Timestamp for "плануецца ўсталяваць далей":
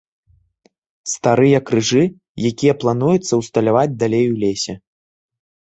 2.85-4.25